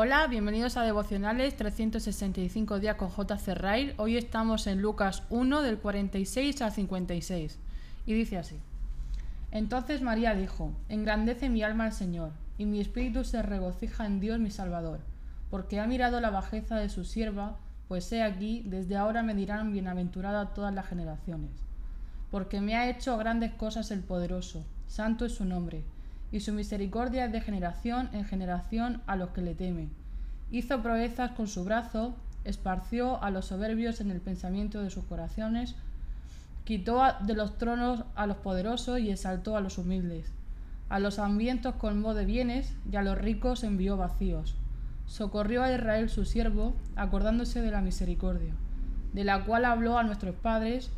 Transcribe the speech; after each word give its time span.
Hola, 0.00 0.28
bienvenidos 0.28 0.76
a 0.76 0.84
Devocionales 0.84 1.56
365 1.56 2.78
días 2.78 2.94
con 2.94 3.08
J. 3.08 3.36
Cerrail. 3.36 3.94
Hoy 3.96 4.16
estamos 4.16 4.68
en 4.68 4.80
Lucas 4.80 5.24
1 5.28 5.60
del 5.60 5.78
46 5.78 6.62
al 6.62 6.70
56 6.70 7.58
y 8.06 8.14
dice 8.14 8.38
así. 8.38 8.60
Entonces 9.50 10.00
María 10.00 10.36
dijo, 10.36 10.70
Engrandece 10.88 11.48
mi 11.48 11.64
alma 11.64 11.86
al 11.86 11.92
Señor, 11.92 12.30
y 12.58 12.66
mi 12.66 12.80
espíritu 12.80 13.24
se 13.24 13.42
regocija 13.42 14.06
en 14.06 14.20
Dios 14.20 14.38
mi 14.38 14.52
Salvador, 14.52 15.00
porque 15.50 15.80
ha 15.80 15.88
mirado 15.88 16.20
la 16.20 16.30
bajeza 16.30 16.76
de 16.76 16.90
su 16.90 17.04
sierva, 17.04 17.56
pues 17.88 18.12
he 18.12 18.22
aquí, 18.22 18.62
desde 18.66 18.96
ahora 18.96 19.24
me 19.24 19.34
dirán 19.34 19.72
bienaventurada 19.72 20.54
todas 20.54 20.72
las 20.72 20.86
generaciones. 20.86 21.50
Porque 22.30 22.60
me 22.60 22.76
ha 22.76 22.88
hecho 22.88 23.18
grandes 23.18 23.52
cosas 23.52 23.90
el 23.90 24.04
poderoso, 24.04 24.64
santo 24.86 25.24
es 25.24 25.32
su 25.32 25.44
nombre 25.44 25.82
y 26.30 26.40
su 26.40 26.52
misericordia 26.52 27.26
es 27.26 27.32
de 27.32 27.40
generación 27.40 28.10
en 28.12 28.24
generación 28.24 29.02
a 29.06 29.16
los 29.16 29.30
que 29.30 29.42
le 29.42 29.54
temen. 29.54 29.90
Hizo 30.50 30.82
proezas 30.82 31.32
con 31.32 31.46
su 31.46 31.64
brazo, 31.64 32.14
esparció 32.44 33.22
a 33.22 33.30
los 33.30 33.46
soberbios 33.46 34.00
en 34.00 34.10
el 34.10 34.20
pensamiento 34.20 34.82
de 34.82 34.90
sus 34.90 35.04
corazones, 35.04 35.74
quitó 36.64 37.02
de 37.20 37.34
los 37.34 37.56
tronos 37.56 38.04
a 38.14 38.26
los 38.26 38.38
poderosos 38.38 39.00
y 39.00 39.10
exaltó 39.10 39.56
a 39.56 39.60
los 39.60 39.78
humildes. 39.78 40.32
A 40.88 40.98
los 40.98 41.18
hambrientos 41.18 41.74
colmó 41.74 42.14
de 42.14 42.24
bienes 42.24 42.74
y 42.90 42.96
a 42.96 43.02
los 43.02 43.18
ricos 43.18 43.64
envió 43.64 43.96
vacíos. 43.96 44.54
Socorrió 45.06 45.62
a 45.62 45.72
Israel 45.72 46.10
su 46.10 46.24
siervo, 46.24 46.74
acordándose 46.96 47.62
de 47.62 47.70
la 47.70 47.80
misericordia, 47.80 48.54
de 49.14 49.24
la 49.24 49.44
cual 49.44 49.64
habló 49.64 49.98
a 49.98 50.02
nuestros 50.02 50.34
padres, 50.34 50.90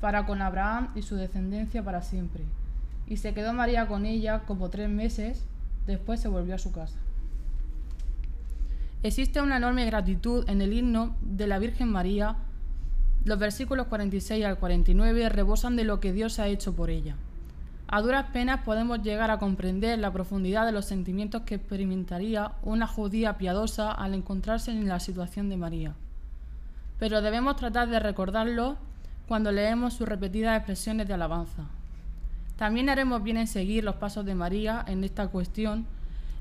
para 0.00 0.26
con 0.26 0.42
Abraham 0.42 0.90
y 0.96 1.02
su 1.02 1.14
descendencia 1.14 1.84
para 1.84 2.02
siempre 2.02 2.44
y 3.12 3.18
se 3.18 3.34
quedó 3.34 3.52
María 3.52 3.88
con 3.88 4.06
ella 4.06 4.40
como 4.46 4.70
tres 4.70 4.88
meses, 4.88 5.44
después 5.86 6.18
se 6.18 6.28
volvió 6.28 6.54
a 6.54 6.58
su 6.58 6.72
casa. 6.72 6.96
Existe 9.02 9.42
una 9.42 9.58
enorme 9.58 9.84
gratitud 9.84 10.48
en 10.48 10.62
el 10.62 10.72
himno 10.72 11.14
de 11.20 11.46
la 11.46 11.58
Virgen 11.58 11.92
María. 11.92 12.36
Los 13.26 13.38
versículos 13.38 13.88
46 13.88 14.42
al 14.46 14.58
49 14.58 15.28
rebosan 15.28 15.76
de 15.76 15.84
lo 15.84 16.00
que 16.00 16.14
Dios 16.14 16.38
ha 16.38 16.48
hecho 16.48 16.72
por 16.72 16.88
ella. 16.88 17.16
A 17.86 18.00
duras 18.00 18.30
penas 18.32 18.62
podemos 18.64 19.02
llegar 19.02 19.30
a 19.30 19.38
comprender 19.38 19.98
la 19.98 20.10
profundidad 20.10 20.64
de 20.64 20.72
los 20.72 20.86
sentimientos 20.86 21.42
que 21.42 21.56
experimentaría 21.56 22.52
una 22.62 22.86
judía 22.86 23.36
piadosa 23.36 23.92
al 23.92 24.14
encontrarse 24.14 24.70
en 24.70 24.88
la 24.88 25.00
situación 25.00 25.50
de 25.50 25.58
María. 25.58 25.92
Pero 26.98 27.20
debemos 27.20 27.56
tratar 27.56 27.90
de 27.90 28.00
recordarlo 28.00 28.78
cuando 29.28 29.52
leemos 29.52 29.92
sus 29.92 30.08
repetidas 30.08 30.56
expresiones 30.56 31.06
de 31.06 31.12
alabanza. 31.12 31.66
También 32.62 32.90
haremos 32.90 33.24
bien 33.24 33.38
en 33.38 33.48
seguir 33.48 33.82
los 33.82 33.96
pasos 33.96 34.24
de 34.24 34.36
María 34.36 34.84
en 34.86 35.02
esta 35.02 35.26
cuestión 35.26 35.84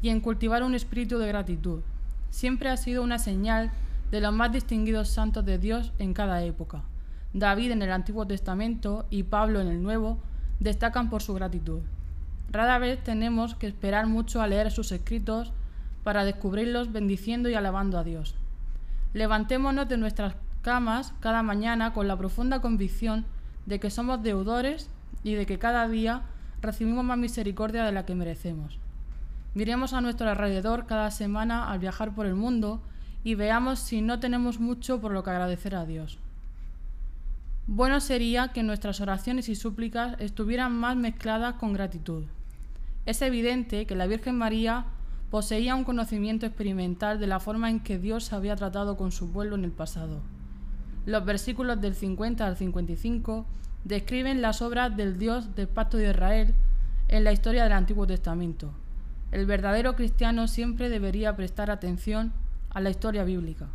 y 0.00 0.08
en 0.08 0.22
cultivar 0.22 0.62
un 0.62 0.74
espíritu 0.74 1.18
de 1.18 1.28
gratitud. 1.28 1.82
Siempre 2.30 2.70
ha 2.70 2.78
sido 2.78 3.02
una 3.02 3.18
señal 3.18 3.70
de 4.10 4.22
los 4.22 4.32
más 4.32 4.50
distinguidos 4.50 5.10
santos 5.10 5.44
de 5.44 5.58
Dios 5.58 5.92
en 5.98 6.14
cada 6.14 6.42
época. 6.42 6.80
David 7.34 7.72
en 7.72 7.82
el 7.82 7.92
Antiguo 7.92 8.26
Testamento 8.26 9.04
y 9.10 9.24
Pablo 9.24 9.60
en 9.60 9.68
el 9.68 9.82
Nuevo 9.82 10.16
destacan 10.58 11.10
por 11.10 11.20
su 11.20 11.34
gratitud. 11.34 11.80
Rara 12.50 12.78
vez 12.78 13.04
tenemos 13.04 13.54
que 13.54 13.66
esperar 13.66 14.06
mucho 14.06 14.40
a 14.40 14.46
leer 14.46 14.70
sus 14.70 14.92
escritos 14.92 15.52
para 16.02 16.24
descubrirlos 16.24 16.92
bendiciendo 16.92 17.50
y 17.50 17.54
alabando 17.56 17.98
a 17.98 18.04
Dios. 18.04 18.34
Levantémonos 19.12 19.86
de 19.86 19.98
nuestras 19.98 20.34
camas 20.62 21.12
cada 21.20 21.42
mañana 21.42 21.92
con 21.92 22.08
la 22.08 22.16
profunda 22.16 22.62
convicción 22.62 23.26
de 23.66 23.78
que 23.80 23.90
somos 23.90 24.22
deudores 24.22 24.88
y 25.22 25.34
de 25.34 25.46
que 25.46 25.58
cada 25.58 25.88
día 25.88 26.22
recibimos 26.60 27.04
más 27.04 27.18
misericordia 27.18 27.84
de 27.84 27.92
la 27.92 28.04
que 28.04 28.14
merecemos. 28.14 28.78
Miremos 29.54 29.92
a 29.92 30.00
nuestro 30.00 30.28
alrededor 30.28 30.86
cada 30.86 31.10
semana 31.10 31.70
al 31.70 31.78
viajar 31.78 32.14
por 32.14 32.26
el 32.26 32.34
mundo 32.34 32.82
y 33.24 33.34
veamos 33.34 33.78
si 33.78 34.02
no 34.02 34.20
tenemos 34.20 34.60
mucho 34.60 35.00
por 35.00 35.12
lo 35.12 35.24
que 35.24 35.30
agradecer 35.30 35.74
a 35.74 35.86
Dios. 35.86 36.18
Bueno 37.66 38.00
sería 38.00 38.48
que 38.48 38.62
nuestras 38.62 39.00
oraciones 39.00 39.48
y 39.48 39.56
súplicas 39.56 40.14
estuvieran 40.20 40.72
más 40.72 40.96
mezcladas 40.96 41.54
con 41.54 41.72
gratitud. 41.72 42.24
Es 43.06 43.22
evidente 43.22 43.86
que 43.86 43.96
la 43.96 44.06
Virgen 44.06 44.36
María 44.36 44.84
poseía 45.30 45.74
un 45.74 45.84
conocimiento 45.84 46.46
experimental 46.46 47.18
de 47.18 47.26
la 47.26 47.40
forma 47.40 47.68
en 47.68 47.80
que 47.80 47.98
Dios 47.98 48.32
había 48.32 48.54
tratado 48.54 48.96
con 48.96 49.10
su 49.10 49.32
pueblo 49.32 49.56
en 49.56 49.64
el 49.64 49.72
pasado. 49.72 50.20
Los 51.06 51.24
versículos 51.24 51.80
del 51.80 51.94
50 51.94 52.46
al 52.46 52.56
55 52.56 53.46
describen 53.86 54.42
las 54.42 54.62
obras 54.62 54.96
del 54.96 55.16
Dios 55.16 55.54
del 55.54 55.68
pacto 55.68 55.96
de 55.96 56.10
Israel 56.10 56.54
en 57.06 57.22
la 57.22 57.30
historia 57.30 57.62
del 57.62 57.72
Antiguo 57.72 58.04
Testamento. 58.04 58.72
El 59.30 59.46
verdadero 59.46 59.94
cristiano 59.94 60.48
siempre 60.48 60.88
debería 60.88 61.36
prestar 61.36 61.70
atención 61.70 62.32
a 62.70 62.80
la 62.80 62.90
historia 62.90 63.22
bíblica, 63.22 63.68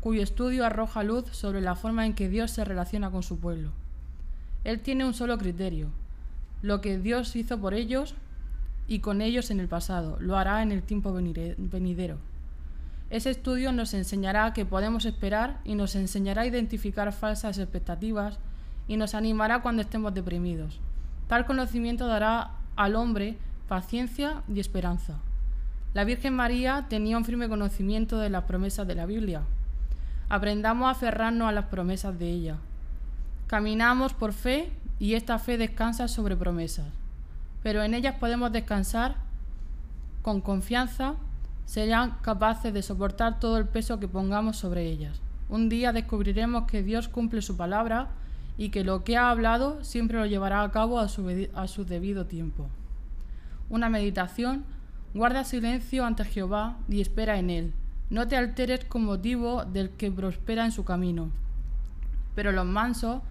cuyo 0.00 0.22
estudio 0.22 0.64
arroja 0.64 1.02
luz 1.02 1.26
sobre 1.32 1.60
la 1.60 1.74
forma 1.74 2.06
en 2.06 2.14
que 2.14 2.30
Dios 2.30 2.50
se 2.50 2.64
relaciona 2.64 3.10
con 3.10 3.22
su 3.22 3.38
pueblo. 3.38 3.72
Él 4.64 4.80
tiene 4.80 5.04
un 5.04 5.12
solo 5.12 5.36
criterio, 5.36 5.90
lo 6.62 6.80
que 6.80 6.98
Dios 6.98 7.36
hizo 7.36 7.60
por 7.60 7.74
ellos 7.74 8.14
y 8.88 9.00
con 9.00 9.20
ellos 9.20 9.50
en 9.50 9.60
el 9.60 9.68
pasado, 9.68 10.16
lo 10.18 10.38
hará 10.38 10.62
en 10.62 10.72
el 10.72 10.82
tiempo 10.82 11.12
venidero. 11.12 12.16
Ese 13.10 13.30
estudio 13.30 13.70
nos 13.72 13.92
enseñará 13.92 14.54
que 14.54 14.64
podemos 14.64 15.04
esperar 15.04 15.60
y 15.62 15.74
nos 15.74 15.94
enseñará 15.94 16.42
a 16.42 16.46
identificar 16.46 17.12
falsas 17.12 17.58
expectativas 17.58 18.38
y 18.88 18.96
nos 18.96 19.14
animará 19.14 19.62
cuando 19.62 19.82
estemos 19.82 20.14
deprimidos. 20.14 20.80
Tal 21.28 21.46
conocimiento 21.46 22.06
dará 22.06 22.52
al 22.76 22.94
hombre 22.94 23.36
paciencia 23.68 24.42
y 24.52 24.60
esperanza. 24.60 25.14
La 25.94 26.04
Virgen 26.04 26.34
María 26.34 26.86
tenía 26.88 27.16
un 27.16 27.24
firme 27.24 27.48
conocimiento 27.48 28.18
de 28.18 28.30
las 28.30 28.44
promesas 28.44 28.86
de 28.86 28.94
la 28.94 29.06
Biblia. 29.06 29.42
Aprendamos 30.28 30.88
a 30.88 30.90
aferrarnos 30.90 31.48
a 31.48 31.52
las 31.52 31.66
promesas 31.66 32.18
de 32.18 32.30
ella. 32.30 32.56
Caminamos 33.46 34.12
por 34.12 34.32
fe 34.32 34.70
y 34.98 35.14
esta 35.14 35.38
fe 35.38 35.56
descansa 35.56 36.08
sobre 36.08 36.36
promesas. 36.36 36.86
Pero 37.62 37.82
en 37.82 37.94
ellas 37.94 38.16
podemos 38.20 38.52
descansar 38.52 39.16
con 40.22 40.40
confianza, 40.40 41.14
serán 41.66 42.18
capaces 42.22 42.74
de 42.74 42.82
soportar 42.82 43.40
todo 43.40 43.58
el 43.58 43.66
peso 43.66 43.98
que 43.98 44.08
pongamos 44.08 44.56
sobre 44.56 44.86
ellas. 44.86 45.20
Un 45.48 45.68
día 45.68 45.92
descubriremos 45.92 46.64
que 46.66 46.82
Dios 46.82 47.08
cumple 47.08 47.42
su 47.42 47.56
palabra 47.56 48.08
y 48.58 48.70
que 48.70 48.84
lo 48.84 49.04
que 49.04 49.16
ha 49.16 49.30
hablado 49.30 49.82
siempre 49.84 50.18
lo 50.18 50.26
llevará 50.26 50.62
a 50.62 50.70
cabo 50.70 50.98
a 50.98 51.08
su, 51.08 51.48
a 51.54 51.68
su 51.68 51.84
debido 51.84 52.26
tiempo. 52.26 52.68
Una 53.68 53.88
meditación, 53.88 54.64
guarda 55.14 55.44
silencio 55.44 56.04
ante 56.04 56.24
Jehová 56.24 56.78
y 56.88 57.00
espera 57.00 57.38
en 57.38 57.50
él. 57.50 57.72
No 58.08 58.28
te 58.28 58.36
alteres 58.36 58.84
con 58.84 59.04
motivo 59.04 59.64
del 59.64 59.90
que 59.90 60.10
prospera 60.10 60.64
en 60.64 60.72
su 60.72 60.84
camino. 60.84 61.30
Pero 62.34 62.52
los 62.52 62.64
mansos 62.64 63.22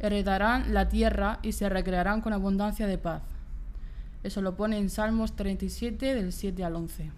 heredarán 0.00 0.72
la 0.74 0.88
tierra 0.88 1.38
y 1.42 1.52
se 1.52 1.68
recrearán 1.68 2.20
con 2.20 2.32
abundancia 2.32 2.86
de 2.86 2.98
paz. 2.98 3.22
Eso 4.22 4.40
lo 4.40 4.56
pone 4.56 4.78
en 4.78 4.88
Salmos 4.88 5.36
37 5.36 6.14
del 6.14 6.32
7 6.32 6.64
al 6.64 6.76
11. 6.76 7.10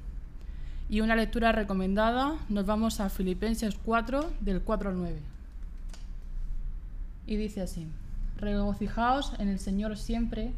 Y 0.89 1.01
una 1.01 1.17
lectura 1.17 1.53
recomendada, 1.53 2.37
nos 2.49 2.67
vamos 2.67 3.01
a 3.01 3.09
Filipenses 3.09 3.79
4 3.83 4.31
del 4.41 4.63
4 4.63 4.91
al 4.91 4.97
9 4.99 5.36
y 7.27 7.37
dice 7.37 7.63
así, 7.63 7.89
regocijaos 8.37 9.33
en 9.39 9.49
el 9.49 9.59
Señor 9.59 9.97
siempre, 9.97 10.53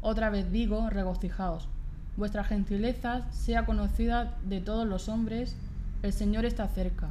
otra 0.00 0.30
vez 0.30 0.50
digo, 0.50 0.88
regocijaos. 0.90 1.68
Vuestra 2.16 2.44
gentileza 2.44 3.30
sea 3.32 3.66
conocida 3.66 4.34
de 4.44 4.60
todos 4.60 4.86
los 4.86 5.08
hombres, 5.08 5.56
el 6.02 6.12
Señor 6.12 6.44
está 6.44 6.68
cerca. 6.68 7.08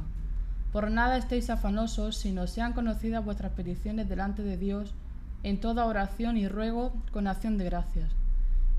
Por 0.72 0.90
nada 0.90 1.16
estéis 1.16 1.50
afanosos, 1.50 2.16
sino 2.16 2.46
sean 2.46 2.72
conocidas 2.72 3.24
vuestras 3.24 3.52
peticiones 3.52 4.08
delante 4.08 4.42
de 4.42 4.56
Dios 4.56 4.94
en 5.42 5.60
toda 5.60 5.86
oración 5.86 6.36
y 6.36 6.48
ruego 6.48 6.92
con 7.12 7.26
acción 7.26 7.58
de 7.58 7.64
gracias. 7.64 8.10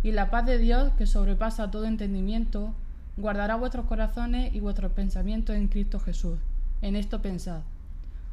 Y 0.03 0.11
la 0.11 0.29
paz 0.29 0.45
de 0.45 0.57
Dios, 0.57 0.91
que 0.97 1.07
sobrepasa 1.07 1.71
todo 1.71 1.85
entendimiento, 1.85 2.73
guardará 3.17 3.55
vuestros 3.55 3.85
corazones 3.85 4.53
y 4.53 4.59
vuestros 4.59 4.91
pensamientos 4.91 5.55
en 5.55 5.67
Cristo 5.67 5.99
Jesús. 5.99 6.39
En 6.81 6.95
esto 6.95 7.21
pensad. 7.21 7.61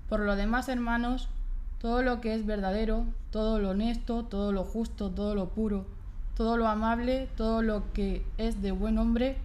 Por 0.08 0.20
lo 0.20 0.34
demás, 0.34 0.68
hermanos, 0.68 1.28
todo 1.82 2.00
lo 2.02 2.20
que 2.20 2.32
es 2.36 2.46
verdadero, 2.46 3.06
todo 3.32 3.58
lo 3.58 3.70
honesto, 3.70 4.22
todo 4.24 4.52
lo 4.52 4.62
justo, 4.62 5.10
todo 5.10 5.34
lo 5.34 5.48
puro, 5.48 5.84
todo 6.36 6.56
lo 6.56 6.68
amable, 6.68 7.28
todo 7.36 7.60
lo 7.60 7.92
que 7.92 8.24
es 8.38 8.62
de 8.62 8.70
buen 8.70 8.98
hombre, 8.98 9.36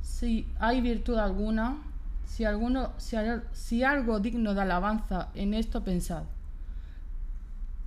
si 0.00 0.46
hay 0.58 0.80
virtud 0.80 1.18
alguna, 1.18 1.76
si, 2.24 2.46
alguno, 2.46 2.94
si, 2.96 3.82
algo 3.82 4.18
digno 4.18 4.54
de 4.54 4.62
alabanza 4.62 5.28
en 5.34 5.52
esto 5.52 5.84
pensad. 5.84 6.22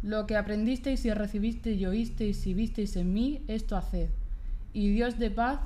Lo 0.04 0.28
que 0.28 0.38
aprendisteis 0.38 1.04
y 1.06 1.12
recibisteis 1.12 1.82
y 1.82 1.88
oísteis 1.88 2.46
y 2.46 2.54
visteis 2.54 2.96
en 2.98 3.12
mí, 3.14 3.44
esto 3.48 3.76
haced. 3.76 4.10
Y 4.74 4.90
Dios 4.90 5.18
de 5.18 5.32
paz 5.32 5.60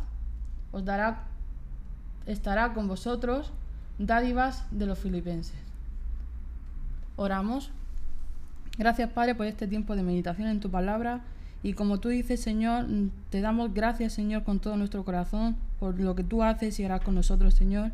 os 0.71 0.85
dará, 0.85 1.25
estará 2.27 2.74
con 2.74 2.88
vosotros 2.88 3.51
dádivas 4.00 4.65
de 4.71 4.85
los 4.85 4.97
filipenses. 4.97 5.72
Oramos. 7.15 7.71
Gracias, 8.77 9.10
Padre, 9.12 9.36
por 9.36 9.45
este 9.45 9.68
tiempo 9.68 9.95
de 9.95 10.04
meditación 10.04 10.48
en 10.48 10.60
tu 10.60 10.71
palabra 10.71 11.21
Y 11.62 11.74
como 11.74 12.00
tú 12.00 12.10
dices, 12.10 12.42
Señor, 12.42 12.88
te 13.30 13.39
damos 13.42 13.74
gracias, 13.74 14.13
Señor, 14.13 14.44
con 14.44 14.60
todo 14.60 14.75
nuestro 14.75 15.06
corazón 15.06 15.56
por 15.80 16.00
lo 16.00 16.15
que 16.15 16.24
tú 16.24 16.44
haces 16.44 16.80
y 16.80 16.86
harás 16.86 17.01
con 17.01 17.15
nosotros, 17.15 17.54
Señor. 17.54 17.92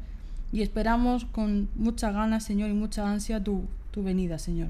Y 0.51 0.61
esperamos 0.61 1.25
con 1.25 1.69
mucha 1.75 2.11
ganas, 2.11 2.43
Señor, 2.43 2.69
y 2.69 2.73
mucha 2.73 3.09
ansia 3.09 3.43
tu, 3.43 3.65
tu 3.91 4.03
venida, 4.03 4.39
Señor. 4.39 4.69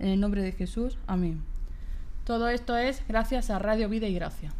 En 0.00 0.08
el 0.08 0.18
nombre 0.18 0.42
de 0.42 0.52
Jesús, 0.52 0.98
amén. 1.06 1.42
Todo 2.24 2.48
esto 2.48 2.76
es 2.76 3.02
gracias 3.06 3.50
a 3.50 3.58
Radio 3.58 3.88
Vida 3.88 4.08
y 4.08 4.14
Gracia. 4.14 4.52